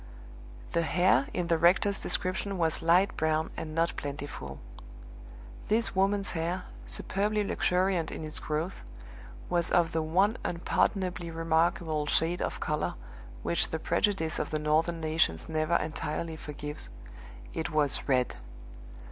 The 0.71 0.81
hair 0.81 1.27
in 1.31 1.45
the 1.45 1.59
rector's 1.59 1.99
description 2.01 2.57
was 2.57 2.81
light 2.81 3.15
brown 3.17 3.51
and 3.55 3.75
not 3.75 3.95
plentiful. 3.97 4.59
This 5.67 5.95
woman's 5.95 6.31
hair, 6.31 6.63
superbly 6.87 7.43
luxuriant 7.43 8.09
in 8.11 8.23
its 8.25 8.39
growth, 8.39 8.83
was 9.47 9.69
of 9.69 9.91
the 9.91 10.01
one 10.01 10.37
unpardonably 10.43 11.29
remarkable 11.29 12.07
shade 12.07 12.41
of 12.41 12.59
color 12.59 12.95
which 13.43 13.69
the 13.69 13.77
prejudice 13.77 14.39
of 14.39 14.49
the 14.49 14.57
Northern 14.57 14.99
nations 15.01 15.47
never 15.47 15.75
entirely 15.75 16.35
forgives 16.35 16.89
it 17.53 17.69
was 17.69 18.07
red! 18.09 18.35